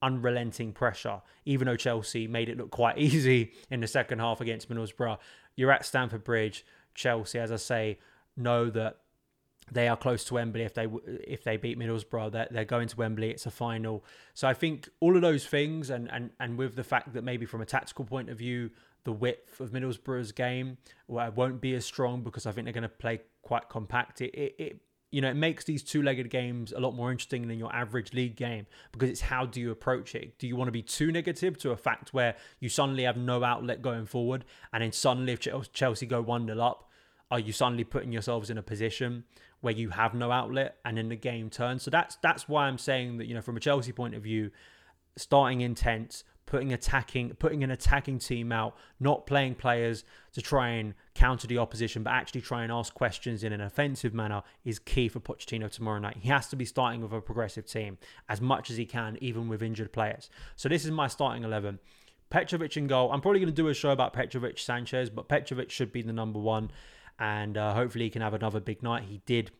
unrelenting 0.01 0.73
pressure. 0.73 1.21
Even 1.45 1.65
though 1.65 1.77
Chelsea 1.77 2.27
made 2.27 2.49
it 2.49 2.57
look 2.57 2.71
quite 2.71 2.97
easy 2.99 3.53
in 3.71 3.79
the 3.79 3.87
second 3.87 4.19
half 4.19 4.41
against 4.41 4.69
Middlesbrough, 4.69 5.17
you're 5.55 5.71
at 5.71 5.85
Stamford 5.85 6.23
Bridge. 6.23 6.65
Chelsea, 6.93 7.39
as 7.39 7.51
I 7.51 7.55
say, 7.55 7.99
know 8.35 8.69
that 8.69 8.97
they 9.71 9.87
are 9.87 9.97
close 9.97 10.23
to 10.25 10.35
Wembley. 10.35 10.63
If 10.63 10.73
they 10.73 10.87
if 11.05 11.43
they 11.43 11.57
beat 11.57 11.79
Middlesbrough 11.79 12.31
they're, 12.31 12.47
they're 12.51 12.65
going 12.65 12.87
to 12.89 12.97
Wembley. 12.97 13.29
It's 13.31 13.45
a 13.45 13.51
final. 13.51 14.03
So 14.33 14.47
I 14.47 14.53
think 14.53 14.89
all 14.99 15.15
of 15.15 15.21
those 15.21 15.45
things 15.45 15.89
and 15.89 16.09
and 16.11 16.31
and 16.39 16.57
with 16.57 16.75
the 16.75 16.83
fact 16.83 17.13
that 17.13 17.23
maybe 17.23 17.45
from 17.45 17.61
a 17.61 17.65
tactical 17.65 18.05
point 18.05 18.29
of 18.29 18.37
view 18.37 18.71
the 19.03 19.11
width 19.11 19.59
of 19.59 19.71
Middlesbrough's 19.71 20.31
game 20.31 20.77
won't 21.07 21.61
be 21.61 21.75
as 21.75 21.85
strong 21.85 22.23
because 22.23 22.45
I 22.45 22.51
think 22.51 22.65
they're 22.65 22.73
going 22.73 22.83
to 22.83 22.89
play 22.89 23.21
quite 23.41 23.67
compact. 23.67 24.21
It, 24.21 24.33
it, 24.33 24.55
it 24.57 24.79
you 25.11 25.21
know 25.21 25.29
it 25.29 25.35
makes 25.35 25.63
these 25.65 25.83
two-legged 25.83 26.29
games 26.29 26.71
a 26.71 26.79
lot 26.79 26.91
more 26.95 27.11
interesting 27.11 27.47
than 27.47 27.59
your 27.59 27.73
average 27.73 28.13
league 28.13 28.35
game 28.35 28.65
because 28.91 29.09
it's 29.09 29.21
how 29.21 29.45
do 29.45 29.61
you 29.61 29.71
approach 29.71 30.15
it? 30.15 30.39
Do 30.39 30.47
you 30.47 30.55
want 30.55 30.69
to 30.69 30.71
be 30.71 30.81
too 30.81 31.11
negative 31.11 31.57
to 31.59 31.71
a 31.71 31.77
fact 31.77 32.13
where 32.13 32.35
you 32.59 32.69
suddenly 32.69 33.03
have 33.03 33.17
no 33.17 33.43
outlet 33.43 33.81
going 33.81 34.05
forward 34.05 34.45
and 34.73 34.81
then 34.81 34.91
suddenly 34.91 35.33
if 35.33 35.71
Chelsea 35.71 36.05
go 36.05 36.23
1-0 36.23 36.59
up 36.59 36.89
are 37.29 37.39
you 37.39 37.51
suddenly 37.51 37.83
putting 37.83 38.11
yourselves 38.11 38.49
in 38.49 38.57
a 38.57 38.63
position 38.63 39.23
where 39.63 39.73
you 39.73 39.89
have 39.89 40.13
no 40.13 40.29
outlet 40.29 40.77
and 40.85 40.97
then 40.97 41.09
the 41.09 41.15
game 41.15 41.49
turns? 41.49 41.83
So 41.83 41.89
that's 41.89 42.17
that's 42.17 42.47
why 42.47 42.65
I'm 42.65 42.77
saying 42.77 43.17
that 43.17 43.25
you 43.25 43.33
know 43.33 43.41
from 43.41 43.57
a 43.57 43.59
Chelsea 43.59 43.91
point 43.91 44.13
of 44.13 44.21
view, 44.21 44.51
starting 45.15 45.61
intense, 45.61 46.23
putting 46.45 46.73
attacking, 46.73 47.29
putting 47.39 47.63
an 47.63 47.71
attacking 47.71 48.19
team 48.19 48.51
out, 48.51 48.75
not 48.99 49.25
playing 49.25 49.55
players 49.55 50.03
to 50.33 50.41
try 50.41 50.69
and 50.69 50.93
counter 51.15 51.47
the 51.47 51.57
opposition, 51.57 52.03
but 52.03 52.11
actually 52.11 52.41
try 52.41 52.63
and 52.63 52.71
ask 52.71 52.93
questions 52.93 53.43
in 53.43 53.53
an 53.53 53.61
offensive 53.61 54.13
manner 54.13 54.43
is 54.65 54.79
key 54.79 55.07
for 55.07 55.19
Pochettino 55.19 55.71
tomorrow 55.71 55.99
night. 55.99 56.17
He 56.19 56.29
has 56.29 56.47
to 56.49 56.55
be 56.55 56.65
starting 56.65 57.01
with 57.01 57.13
a 57.13 57.21
progressive 57.21 57.65
team 57.65 57.97
as 58.27 58.41
much 58.41 58.69
as 58.69 58.77
he 58.77 58.85
can, 58.85 59.17
even 59.21 59.47
with 59.47 59.63
injured 59.63 59.93
players. 59.93 60.29
So 60.55 60.67
this 60.67 60.83
is 60.83 60.91
my 60.91 61.07
starting 61.07 61.43
eleven. 61.43 61.79
Petrovic 62.29 62.75
in 62.77 62.87
goal. 62.87 63.11
I'm 63.11 63.21
probably 63.21 63.39
going 63.39 63.53
to 63.53 63.61
do 63.61 63.67
a 63.67 63.75
show 63.75 63.91
about 63.91 64.13
Petrovic 64.13 64.57
Sanchez, 64.57 65.11
but 65.11 65.27
Petrovic 65.29 65.69
should 65.69 65.91
be 65.91 66.01
the 66.01 66.13
number 66.13 66.39
one, 66.39 66.71
and 67.19 67.57
uh, 67.57 67.73
hopefully 67.73 68.05
he 68.05 68.09
can 68.09 68.21
have 68.21 68.33
another 68.33 68.59
big 68.59 68.83
night. 68.83 69.03
He 69.03 69.21
did 69.25 69.51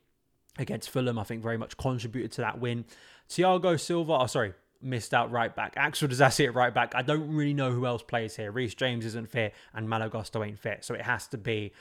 against 0.58 0.90
Fulham. 0.90 1.18
I 1.18 1.24
think 1.24 1.42
very 1.42 1.56
much 1.56 1.76
contributed 1.76 2.32
to 2.32 2.40
that 2.42 2.60
win. 2.60 2.84
Thiago 3.28 3.78
Silva. 3.78 4.12
Oh, 4.20 4.26
sorry, 4.26 4.54
missed 4.82 5.14
out 5.14 5.30
right 5.30 5.54
back. 5.54 5.74
Axel 5.76 6.08
Disasi 6.08 6.46
at 6.46 6.54
right 6.54 6.72
back. 6.72 6.94
I 6.94 7.02
don't 7.02 7.34
really 7.34 7.54
know 7.54 7.72
who 7.72 7.86
else 7.86 8.02
plays 8.02 8.36
here. 8.36 8.52
Reece 8.52 8.74
James 8.74 9.04
isn't 9.04 9.30
fit 9.30 9.54
and 9.72 9.88
Malo 9.88 10.08
Gusto 10.08 10.44
ain't 10.44 10.58
fit. 10.58 10.84
So 10.84 10.94
it 10.94 11.02
has 11.02 11.26
to 11.28 11.38
be 11.38 11.72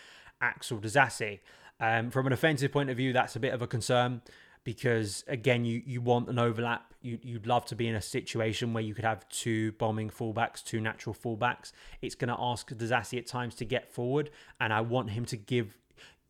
Axel 0.41 0.79
Disasi. 0.79 1.39
Um, 1.79 2.11
from 2.11 2.27
an 2.27 2.33
offensive 2.33 2.71
point 2.71 2.89
of 2.89 2.97
view, 2.97 3.13
that's 3.13 3.35
a 3.35 3.39
bit 3.39 3.53
of 3.53 3.61
a 3.61 3.67
concern 3.67 4.21
because 4.63 5.23
again, 5.27 5.65
you 5.65 5.81
you 5.85 6.01
want 6.01 6.29
an 6.29 6.39
overlap. 6.39 6.93
You 7.01 7.19
you'd 7.21 7.47
love 7.47 7.65
to 7.65 7.75
be 7.75 7.87
in 7.87 7.95
a 7.95 8.01
situation 8.01 8.73
where 8.73 8.83
you 8.83 8.93
could 8.93 9.05
have 9.05 9.27
two 9.29 9.73
bombing 9.73 10.09
fullbacks, 10.09 10.63
two 10.63 10.79
natural 10.79 11.15
fullbacks. 11.15 11.71
It's 12.01 12.15
going 12.15 12.29
to 12.29 12.39
ask 12.39 12.69
Disasi 12.69 13.17
at 13.17 13.27
times 13.27 13.55
to 13.55 13.65
get 13.65 13.91
forward, 13.91 14.29
and 14.59 14.71
I 14.71 14.81
want 14.81 15.09
him 15.11 15.25
to 15.25 15.37
give. 15.37 15.77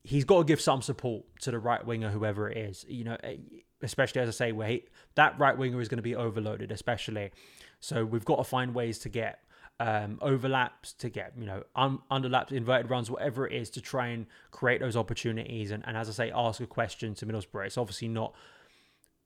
He's 0.04 0.26
got 0.26 0.40
to 0.40 0.44
give 0.44 0.60
some 0.60 0.82
support 0.82 1.24
to 1.42 1.52
the 1.52 1.60
right 1.60 1.86
winger, 1.86 2.10
whoever 2.10 2.50
it 2.50 2.58
is. 2.58 2.86
You 2.90 3.06
know, 3.06 3.18
eh, 3.24 3.38
especially 3.82 4.22
as 4.22 4.30
I 4.30 4.32
say, 4.32 4.52
where 4.52 4.68
he, 4.68 4.84
that 5.16 5.38
right 5.40 5.58
winger 5.58 5.80
is 5.80 5.88
going 5.88 5.98
to 5.98 6.04
be 6.04 6.16
overloaded, 6.16 6.72
especially. 6.72 7.32
So 7.80 8.06
we've 8.06 8.26
got 8.26 8.38
to 8.38 8.44
find 8.44 8.74
ways 8.74 9.00
to 9.00 9.10
get 9.10 9.40
um, 9.80 10.20
overlaps, 10.22 10.94
to 10.94 11.10
get 11.10 11.34
you 11.38 11.46
know 11.46 11.64
un- 11.76 12.00
underlaps, 12.12 12.52
inverted 12.52 12.90
runs, 12.90 13.10
whatever 13.10 13.48
it 13.48 13.54
is, 13.54 13.70
to 13.72 13.82
try 13.82 14.08
and 14.08 14.26
create 14.52 14.80
those 14.80 14.96
opportunities. 14.96 15.72
And, 15.72 15.84
and 15.86 15.98
as 15.98 16.10
I 16.10 16.12
say, 16.14 16.32
ask 16.34 16.62
a 16.62 16.68
question 16.68 17.16
to 17.16 17.26
Middlesbrough. 17.26 17.66
It's 17.66 17.78
obviously 17.78 18.08
not 18.08 18.34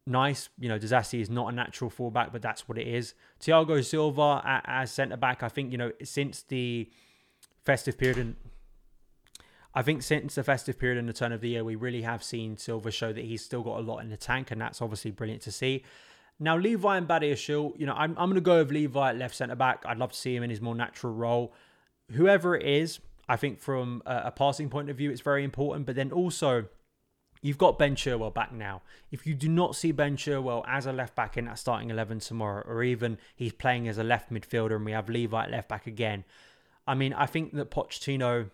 nice. 0.05 0.49
You 0.57 0.69
know, 0.69 0.79
Disasi 0.79 1.21
is 1.21 1.29
not 1.29 1.51
a 1.51 1.55
natural 1.55 1.89
fullback, 1.89 2.31
but 2.31 2.41
that's 2.41 2.67
what 2.67 2.77
it 2.77 2.87
is. 2.87 3.13
Thiago 3.41 3.83
Silva 3.83 4.61
as 4.65 4.91
centre 4.91 5.17
back, 5.17 5.43
I 5.43 5.49
think 5.49 5.71
you 5.71 5.77
know 5.77 5.91
since 6.03 6.43
the 6.43 6.89
festive 7.65 7.97
period 7.97 8.17
and 8.17 8.35
I 9.77 9.83
think 9.83 10.01
since 10.01 10.33
the 10.33 10.43
festive 10.43 10.79
period 10.79 10.97
and 10.97 11.07
the 11.07 11.13
turn 11.13 11.31
of 11.31 11.39
the 11.39 11.49
year, 11.49 11.63
we 11.63 11.75
really 11.75 12.01
have 12.01 12.23
seen 12.23 12.57
Silva 12.57 12.89
show 12.89 13.13
that 13.13 13.23
he's 13.23 13.45
still 13.45 13.61
got 13.61 13.77
a 13.77 13.81
lot 13.81 13.99
in 13.99 14.09
the 14.09 14.17
tank, 14.17 14.49
and 14.49 14.59
that's 14.59 14.81
obviously 14.81 15.11
brilliant 15.11 15.43
to 15.43 15.51
see. 15.51 15.83
Now, 16.39 16.57
Levi 16.57 16.97
and 16.97 17.07
Badiashile, 17.07 17.79
you 17.79 17.85
know, 17.85 17.93
I'm, 17.93 18.11
I'm 18.11 18.29
going 18.29 18.35
to 18.35 18.41
go 18.41 18.59
with 18.59 18.71
Levi 18.71 19.09
at 19.09 19.17
left 19.17 19.35
centre 19.35 19.55
back. 19.55 19.83
I'd 19.85 19.97
love 19.97 20.11
to 20.11 20.17
see 20.17 20.35
him 20.35 20.43
in 20.43 20.49
his 20.49 20.61
more 20.61 20.75
natural 20.75 21.13
role. 21.13 21.53
Whoever 22.11 22.55
it 22.55 22.65
is, 22.65 22.99
I 23.27 23.37
think 23.37 23.59
from 23.59 24.03
a, 24.05 24.23
a 24.25 24.31
passing 24.31 24.69
point 24.69 24.89
of 24.89 24.97
view, 24.97 25.09
it's 25.09 25.21
very 25.21 25.43
important. 25.43 25.87
But 25.87 25.95
then 25.95 26.11
also, 26.11 26.65
you've 27.41 27.57
got 27.57 27.79
Ben 27.79 27.95
Chilwell 27.95 28.33
back 28.33 28.53
now. 28.53 28.83
If 29.11 29.25
you 29.25 29.33
do 29.33 29.49
not 29.49 29.75
see 29.75 29.91
Ben 29.91 30.15
Chilwell 30.15 30.63
as 30.67 30.85
a 30.85 30.93
left 30.93 31.15
back 31.15 31.37
in 31.37 31.45
that 31.45 31.57
starting 31.57 31.89
11 31.89 32.19
tomorrow, 32.19 32.63
or 32.67 32.83
even 32.83 33.17
he's 33.35 33.53
playing 33.53 33.87
as 33.87 33.97
a 33.97 34.03
left 34.03 34.31
midfielder 34.31 34.75
and 34.75 34.85
we 34.85 34.91
have 34.91 35.09
Levi 35.09 35.43
at 35.43 35.51
left 35.51 35.67
back 35.67 35.87
again, 35.87 36.23
I 36.85 36.93
mean, 36.93 37.13
I 37.13 37.25
think 37.25 37.53
that 37.53 37.71
Pochettino 37.71 38.51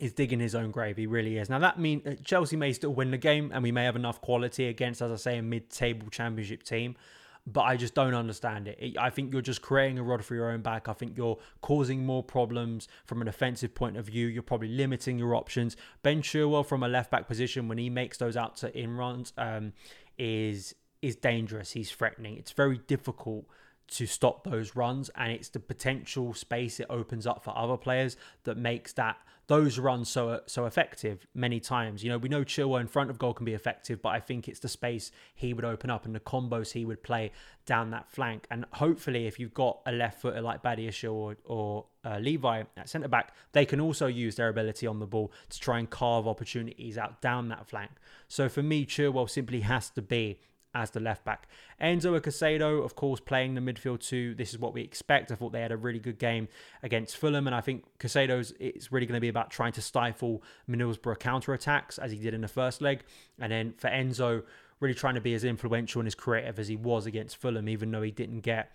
is 0.00 0.12
digging 0.12 0.40
his 0.40 0.54
own 0.54 0.70
grave. 0.70 0.96
He 0.96 1.06
really 1.06 1.38
is. 1.38 1.48
Now 1.50 1.58
that 1.60 1.78
means 1.78 2.06
uh, 2.06 2.14
Chelsea 2.24 2.56
may 2.56 2.72
still 2.72 2.94
win 2.94 3.10
the 3.10 3.18
game, 3.18 3.50
and 3.52 3.62
we 3.62 3.72
may 3.72 3.84
have 3.84 3.96
enough 3.96 4.20
quality 4.20 4.66
against, 4.68 5.02
as 5.02 5.12
I 5.12 5.16
say, 5.16 5.38
a 5.38 5.42
mid-table 5.42 6.08
Championship 6.10 6.62
team. 6.62 6.96
But 7.44 7.62
I 7.62 7.76
just 7.76 7.94
don't 7.94 8.14
understand 8.14 8.68
it. 8.68 8.96
I 8.96 9.10
think 9.10 9.32
you're 9.32 9.42
just 9.42 9.62
creating 9.62 9.98
a 9.98 10.02
rod 10.04 10.24
for 10.24 10.36
your 10.36 10.50
own 10.52 10.62
back. 10.62 10.88
I 10.88 10.92
think 10.92 11.16
you're 11.16 11.38
causing 11.60 12.06
more 12.06 12.22
problems 12.22 12.86
from 13.04 13.20
an 13.20 13.26
offensive 13.26 13.74
point 13.74 13.96
of 13.96 14.06
view. 14.06 14.28
You're 14.28 14.44
probably 14.44 14.68
limiting 14.68 15.18
your 15.18 15.34
options. 15.34 15.76
Ben 16.04 16.22
Chilwell 16.22 16.64
from 16.64 16.84
a 16.84 16.88
left 16.88 17.10
back 17.10 17.26
position 17.26 17.66
when 17.66 17.78
he 17.78 17.90
makes 17.90 18.16
those 18.18 18.36
out 18.36 18.56
to 18.58 18.78
in 18.78 18.96
runs 18.96 19.32
um, 19.36 19.72
is 20.18 20.76
is 21.00 21.16
dangerous. 21.16 21.72
He's 21.72 21.90
threatening. 21.90 22.36
It's 22.36 22.52
very 22.52 22.78
difficult 22.86 23.44
to 23.88 24.06
stop 24.06 24.44
those 24.44 24.74
runs 24.74 25.10
and 25.16 25.32
it's 25.32 25.48
the 25.48 25.60
potential 25.60 26.32
space 26.34 26.80
it 26.80 26.86
opens 26.88 27.26
up 27.26 27.44
for 27.44 27.56
other 27.56 27.76
players 27.76 28.16
that 28.44 28.56
makes 28.56 28.92
that 28.94 29.16
those 29.48 29.78
runs 29.78 30.08
so 30.08 30.40
so 30.46 30.66
effective 30.66 31.26
many 31.34 31.60
times. 31.60 32.02
You 32.02 32.10
know, 32.10 32.18
we 32.18 32.28
know 32.28 32.44
Chilwell 32.44 32.80
in 32.80 32.86
front 32.86 33.10
of 33.10 33.18
goal 33.18 33.34
can 33.34 33.44
be 33.44 33.54
effective, 33.54 34.00
but 34.00 34.10
I 34.10 34.20
think 34.20 34.48
it's 34.48 34.60
the 34.60 34.68
space 34.68 35.10
he 35.34 35.52
would 35.52 35.64
open 35.64 35.90
up 35.90 36.06
and 36.06 36.14
the 36.14 36.20
combos 36.20 36.72
he 36.72 36.84
would 36.84 37.02
play 37.02 37.32
down 37.66 37.90
that 37.90 38.10
flank. 38.10 38.46
And 38.50 38.64
hopefully, 38.72 39.26
if 39.26 39.38
you've 39.38 39.54
got 39.54 39.80
a 39.84 39.92
left 39.92 40.22
footer 40.22 40.40
like 40.40 40.62
Badiashile 40.62 41.12
or, 41.12 41.36
or 41.44 41.86
uh, 42.04 42.18
Levi 42.18 42.62
at 42.76 42.88
centre 42.88 43.08
back, 43.08 43.34
they 43.52 43.66
can 43.66 43.80
also 43.80 44.06
use 44.06 44.36
their 44.36 44.48
ability 44.48 44.86
on 44.86 45.00
the 45.00 45.06
ball 45.06 45.32
to 45.50 45.60
try 45.60 45.78
and 45.78 45.90
carve 45.90 46.26
opportunities 46.26 46.96
out 46.96 47.20
down 47.20 47.48
that 47.48 47.68
flank. 47.68 47.90
So 48.28 48.48
for 48.48 48.62
me, 48.62 48.86
Chilwell 48.86 49.28
simply 49.28 49.60
has 49.60 49.90
to 49.90 50.02
be 50.02 50.38
as 50.74 50.90
the 50.90 51.00
left 51.00 51.24
back. 51.24 51.48
Enzo 51.80 52.18
Caicedo, 52.20 52.84
of 52.84 52.94
course, 52.94 53.20
playing 53.20 53.54
the 53.54 53.60
midfield 53.60 54.00
too. 54.00 54.34
This 54.34 54.50
is 54.50 54.58
what 54.58 54.72
we 54.72 54.82
expect. 54.82 55.30
I 55.30 55.34
thought 55.34 55.52
they 55.52 55.60
had 55.60 55.72
a 55.72 55.76
really 55.76 55.98
good 55.98 56.18
game 56.18 56.48
against 56.82 57.16
Fulham, 57.16 57.46
and 57.46 57.54
I 57.54 57.60
think 57.60 57.84
Caicedo's 57.98 58.54
it's 58.58 58.90
really 58.90 59.06
going 59.06 59.16
to 59.16 59.20
be 59.20 59.28
about 59.28 59.50
trying 59.50 59.72
to 59.72 59.82
stifle 59.82 60.42
Middlesbrough 60.68 61.18
counter 61.18 61.52
attacks 61.52 61.98
as 61.98 62.12
he 62.12 62.18
did 62.18 62.34
in 62.34 62.40
the 62.40 62.48
first 62.48 62.80
leg, 62.80 63.04
and 63.38 63.52
then 63.52 63.74
for 63.76 63.90
Enzo, 63.90 64.42
really 64.80 64.94
trying 64.94 65.14
to 65.14 65.20
be 65.20 65.34
as 65.34 65.44
influential 65.44 66.00
and 66.00 66.06
as 66.06 66.14
creative 66.14 66.58
as 66.58 66.68
he 66.68 66.76
was 66.76 67.06
against 67.06 67.36
Fulham, 67.36 67.68
even 67.68 67.90
though 67.90 68.02
he 68.02 68.10
didn't 68.10 68.40
get. 68.40 68.72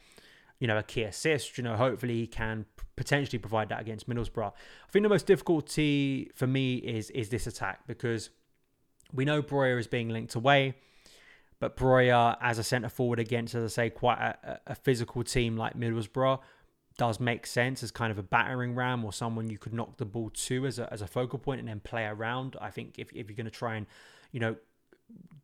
You 0.59 0.65
know, 0.65 0.79
a 0.79 0.83
key 0.83 1.03
assist. 1.03 1.59
You 1.59 1.63
know, 1.63 1.75
hopefully 1.75 2.15
he 2.15 2.25
can 2.25 2.65
potentially 2.95 3.37
provide 3.37 3.69
that 3.69 3.79
against 3.79 4.09
Middlesbrough. 4.09 4.47
I 4.47 4.91
think 4.91 5.03
the 5.03 5.09
most 5.09 5.27
difficulty 5.27 6.31
for 6.33 6.47
me 6.47 6.77
is 6.77 7.11
is 7.11 7.29
this 7.29 7.45
attack 7.45 7.85
because 7.85 8.31
we 9.13 9.23
know 9.23 9.43
Broja 9.43 9.79
is 9.79 9.85
being 9.85 10.09
linked 10.09 10.33
away. 10.33 10.75
But 11.59 11.75
Broja, 11.75 12.37
as 12.39 12.59
a 12.59 12.63
centre 12.63 12.89
forward 12.89 13.19
against, 13.19 13.55
as 13.55 13.63
I 13.63 13.73
say, 13.73 13.89
quite 13.89 14.19
a, 14.19 14.59
a, 14.67 14.75
physical 14.75 15.23
team 15.23 15.57
like 15.57 15.75
Middlesbrough, 15.75 16.39
does 16.97 17.19
make 17.19 17.47
sense 17.47 17.81
as 17.81 17.91
kind 17.91 18.11
of 18.11 18.19
a 18.19 18.23
battering 18.23 18.75
ram 18.75 19.03
or 19.03 19.11
someone 19.11 19.49
you 19.49 19.57
could 19.57 19.73
knock 19.73 19.97
the 19.97 20.05
ball 20.05 20.29
to 20.29 20.65
as 20.65 20.77
a, 20.77 20.91
as 20.93 21.01
a 21.01 21.07
focal 21.07 21.39
point 21.39 21.59
and 21.59 21.67
then 21.67 21.79
play 21.79 22.05
around. 22.05 22.55
I 22.61 22.69
think 22.69 22.99
if, 22.99 23.11
if 23.11 23.27
you're 23.27 23.35
going 23.35 23.45
to 23.45 23.51
try 23.51 23.75
and, 23.75 23.87
you 24.31 24.39
know, 24.39 24.55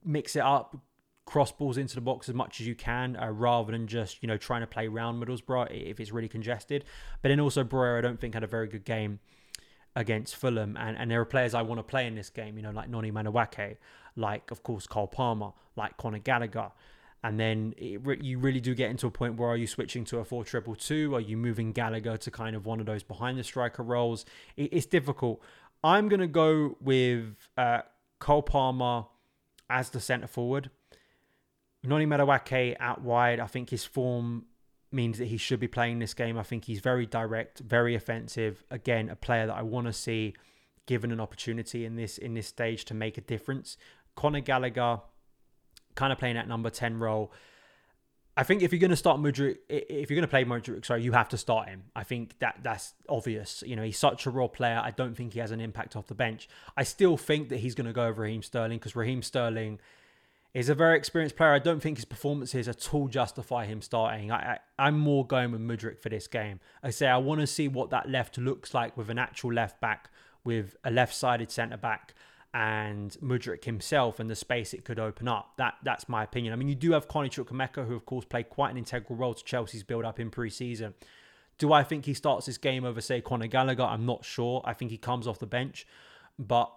mix 0.03 0.36
it 0.36 0.41
up, 0.41 0.77
cross 1.25 1.51
balls 1.51 1.77
into 1.77 1.96
the 1.96 2.01
box 2.01 2.27
as 2.29 2.36
much 2.36 2.60
as 2.60 2.67
you 2.67 2.75
can, 2.75 3.15
uh, 3.15 3.29
rather 3.29 3.72
than 3.72 3.88
just 3.88 4.22
you 4.22 4.27
know 4.27 4.38
trying 4.38 4.62
to 4.62 4.67
play 4.67 4.88
round 4.88 5.24
Middlesbrough 5.24 5.72
if 5.72 6.00
it's 6.00 6.12
really 6.12 6.27
congested. 6.27 6.84
But 7.22 7.29
then 7.29 7.39
also 7.39 7.63
Broja, 7.63 7.98
I 7.98 8.01
don't 8.01 8.20
think 8.20 8.34
had 8.34 8.43
a 8.43 8.48
very 8.48 8.67
good 8.67 8.86
game 8.86 9.20
against 9.95 10.35
Fulham, 10.35 10.75
and, 10.77 10.97
and 10.97 11.12
there 11.12 11.21
are 11.21 11.25
players 11.25 11.53
I 11.53 11.62
want 11.62 11.79
to 11.79 11.83
play 11.83 12.07
in 12.07 12.15
this 12.15 12.29
game, 12.29 12.57
you 12.57 12.63
know, 12.63 12.71
like 12.71 12.89
Noni 12.89 13.12
Madueke, 13.12 13.77
like 14.15 14.51
of 14.51 14.63
course 14.63 14.88
Cole 14.88 15.07
Palmer, 15.07 15.51
like 15.75 15.97
Conor 15.97 16.19
Gallagher. 16.19 16.71
And 17.25 17.39
then 17.39 17.73
it, 17.77 18.01
you 18.21 18.38
really 18.38 18.59
do 18.59 18.75
get 18.75 18.89
into 18.89 19.07
a 19.07 19.12
point 19.12 19.38
where 19.38 19.50
are 19.50 19.57
you 19.57 19.67
switching 19.67 20.03
to 20.05 20.19
a 20.19 20.25
4 20.25 20.43
triple 20.43 20.75
2? 20.75 21.15
Are 21.15 21.21
you 21.21 21.38
moving 21.38 21.71
Gallagher 21.71 22.17
to 22.17 22.31
kind 22.31 22.55
of 22.55 22.65
one 22.65 22.81
of 22.81 22.85
those 22.85 23.01
behind 23.01 23.38
the 23.38 23.43
striker 23.43 23.81
roles? 23.81 24.25
It, 24.57 24.73
it's 24.73 24.85
difficult. 24.85 25.41
I'm 25.83 26.09
going 26.09 26.19
to 26.19 26.27
go 26.27 26.77
with 26.81 27.35
uh, 27.57 27.81
Cole 28.19 28.41
Palmer 28.41 29.05
as 29.69 29.89
the 29.89 30.01
centre 30.01 30.27
forward. 30.27 30.69
Noni 31.81 32.05
Madueke 32.05 32.75
out 32.79 33.01
wide. 33.01 33.39
I 33.39 33.47
think 33.47 33.69
his 33.69 33.85
form 33.85 34.45
means 34.93 35.17
that 35.17 35.25
he 35.25 35.38
should 35.38 35.59
be 35.59 35.67
playing 35.67 36.00
this 36.00 36.13
game. 36.13 36.38
I 36.38 36.43
think 36.43 36.65
he's 36.65 36.79
very 36.79 37.05
direct, 37.05 37.59
very 37.59 37.95
offensive. 37.95 38.63
Again, 38.69 39.09
a 39.09 39.15
player 39.15 39.47
that 39.47 39.55
I 39.55 39.62
want 39.62 39.88
to 39.88 39.93
see 39.93 40.33
given 40.85 41.12
an 41.12 41.19
opportunity 41.19 41.85
in 41.85 41.95
this 41.95 42.17
in 42.17 42.33
this 42.33 42.47
stage 42.47 42.85
to 42.85 42.93
make 42.93 43.17
a 43.17 43.21
difference. 43.21 43.77
Conor 44.15 44.41
Gallagher, 44.41 45.00
kind 45.95 46.13
of 46.13 46.19
playing 46.19 46.35
that 46.35 46.47
number 46.47 46.69
ten 46.69 47.00
role. 47.00 47.31
I 48.35 48.43
think 48.43 48.63
if 48.63 48.71
you're 48.71 48.79
going 48.79 48.89
to 48.89 48.95
start 48.95 49.19
Mudryk, 49.19 49.57
if 49.69 50.09
you're 50.09 50.15
going 50.15 50.21
to 50.21 50.27
play 50.27 50.43
Mudryk, 50.43 50.85
sorry, 50.85 51.03
you 51.03 51.12
have 51.12 51.29
to 51.29 51.38
start 51.38 51.69
him. 51.69 51.83
I 51.95 52.03
think 52.03 52.39
that 52.39 52.59
that's 52.63 52.95
obvious. 53.07 53.63
You 53.65 53.75
know, 53.75 53.83
he's 53.83 54.00
such 54.00 54.25
a 54.25 54.31
raw 54.31 54.47
player. 54.47 54.81
I 54.83 54.89
don't 54.89 55.15
think 55.15 55.33
he 55.33 55.39
has 55.39 55.51
an 55.51 55.62
impact 55.62 55.95
off 55.95 56.07
the 56.07 56.15
bench. 56.15 56.50
I 56.75 56.83
still 56.83 57.15
think 57.15 57.50
that 57.50 57.57
he's 57.57 57.75
going 57.75 57.85
to 57.85 57.93
go 57.93 58.05
over 58.05 58.23
Raheem 58.23 58.41
Sterling 58.41 58.79
because 58.79 58.95
Raheem 58.95 59.21
Sterling 59.21 59.79
He's 60.53 60.69
a 60.69 60.75
very 60.75 60.95
experienced 60.98 61.36
player. 61.36 61.51
I 61.51 61.60
don't 61.60 61.81
think 61.81 61.98
his 61.98 62.05
performances 62.05 62.67
at 62.67 62.93
all 62.93 63.07
justify 63.07 63.65
him 63.65 63.81
starting. 63.81 64.31
I, 64.31 64.60
I, 64.77 64.88
am 64.88 65.00
more 65.00 65.25
going 65.25 65.51
with 65.51 65.62
Mudryk 65.62 66.00
for 66.00 66.10
this 66.10 66.27
game. 66.27 66.60
I 66.83 66.91
say 66.91 67.07
I 67.07 67.17
want 67.17 67.41
to 67.41 67.48
see 67.48 67.67
what 67.67 67.89
that 67.89 68.07
left 68.07 68.38
looks 68.38 68.72
like 68.72 68.95
with 68.95 69.10
an 69.10 69.17
actual 69.17 69.51
left 69.51 69.81
back, 69.81 70.12
with 70.43 70.75
a 70.83 70.91
left-sided 70.91 71.50
centre 71.50 71.77
back, 71.77 72.13
and 72.53 73.17
Mudryk 73.19 73.63
himself 73.63 74.19
and 74.19 74.29
the 74.29 74.36
space 74.36 74.75
it 74.75 74.86
could 74.86 75.00
open 75.00 75.27
up. 75.27 75.53
That 75.57 75.74
that's 75.81 76.07
my 76.07 76.24
opinion. 76.24 76.53
I 76.53 76.55
mean, 76.55 76.67
you 76.67 76.75
do 76.75 76.91
have 76.91 77.07
Carney 77.07 77.29
Chukwuemeka, 77.29 77.88
who 77.88 77.95
of 77.95 78.05
course 78.05 78.25
played 78.25 78.50
quite 78.50 78.69
an 78.69 78.77
integral 78.77 79.17
role 79.17 79.33
to 79.33 79.43
Chelsea's 79.43 79.81
build-up 79.81 80.19
in 80.19 80.29
pre-season. 80.29 80.93
Do 81.57 81.74
I 81.74 81.83
think 81.83 82.05
he 82.05 82.13
starts 82.13 82.45
this 82.45 82.60
game 82.60 82.86
over, 82.86 83.01
say, 83.01 83.22
Conor 83.22 83.48
Gallagher? 83.48 83.83
I'm 83.83 84.05
not 84.05 84.24
sure. 84.24 84.62
I 84.65 84.74
think 84.74 84.91
he 84.91 84.98
comes 84.98 85.25
off 85.27 85.39
the 85.39 85.48
bench, 85.48 85.88
but 86.38 86.72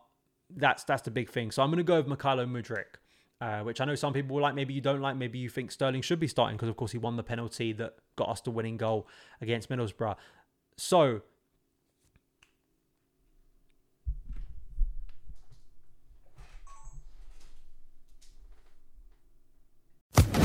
that's 0.49 0.83
that's 0.85 1.03
the 1.03 1.11
big 1.11 1.29
thing. 1.29 1.51
So 1.51 1.63
I'm 1.63 1.69
going 1.69 1.77
to 1.77 1.85
go 1.85 2.01
with 2.01 2.07
Mykhailo 2.07 2.51
Mudryk. 2.51 3.01
Uh, 3.39 3.61
which 3.61 3.83
I 3.83 3.85
know 3.85 3.95
some 3.95 4.15
people 4.15 4.35
will 4.35 4.43
like, 4.43 4.55
maybe 4.55 4.73
you 4.73 4.81
don't 4.81 5.03
like, 5.03 5.15
maybe 5.17 5.39
you 5.39 5.51
think 5.51 5.71
Sterling 5.71 6.01
should 6.01 6.19
be 6.19 6.27
starting 6.27 6.57
because, 6.57 6.71
of 6.71 6.77
course, 6.77 6.93
he 6.93 6.99
won 6.99 7.17
the 7.17 7.23
penalty 7.23 7.73
that 7.75 7.97
got 8.17 8.31
us 8.31 8.41
the 8.41 8.51
winning 8.51 8.79
goal 8.79 9.07
against 9.43 9.69
Middlesbrough. 9.69 10.17
So, 10.79 11.21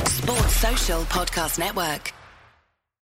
Sports 0.06 0.56
Social 0.58 1.02
Podcast 1.04 1.60
Network. 1.60 2.14